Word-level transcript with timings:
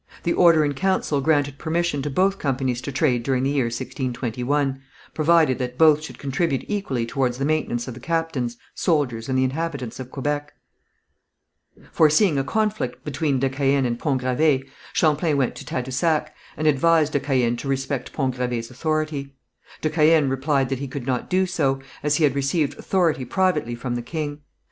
The 0.23 0.33
order 0.33 0.65
in 0.65 0.73
council 0.73 1.21
granted 1.21 1.59
permission 1.59 2.01
to 2.01 2.09
both 2.09 2.39
companies 2.39 2.81
to 2.81 2.91
trade 2.91 3.21
during 3.21 3.43
the 3.43 3.51
year 3.51 3.65
1621, 3.65 4.81
provided 5.13 5.59
that 5.59 5.77
both 5.77 6.01
should 6.03 6.17
contribute 6.17 6.65
equally 6.67 7.05
towards 7.05 7.37
the 7.37 7.45
maintenance 7.45 7.87
of 7.87 7.93
the 7.93 7.99
captains, 7.99 8.57
soldiers, 8.73 9.29
and 9.29 9.37
the 9.37 9.43
inhabitants 9.43 9.99
of 9.99 10.09
Quebec. 10.09 10.53
Foreseeing 11.91 12.39
a 12.39 12.43
conflict 12.43 13.05
between 13.05 13.37
de 13.37 13.47
Caën 13.51 13.85
and 13.85 13.99
Pont 13.99 14.19
Gravé, 14.19 14.67
Champlain 14.91 15.37
went 15.37 15.53
to 15.53 15.63
Tadousac, 15.65 16.29
and 16.57 16.65
advised 16.65 17.13
de 17.13 17.19
Caën 17.19 17.55
to 17.59 17.67
respect 17.67 18.11
Pont 18.11 18.35
Gravé's 18.35 18.71
authority. 18.71 19.35
De 19.81 19.89
Caën 19.91 20.31
replied 20.31 20.69
that 20.69 20.79
he 20.79 20.87
could 20.87 21.05
not 21.05 21.29
do 21.29 21.45
so, 21.45 21.79
as 22.01 22.15
he 22.15 22.23
had 22.23 22.33
received 22.33 22.75
authority 22.79 23.23
privately 23.23 23.75
from 23.75 23.93
the 23.93 24.01
king. 24.01 24.39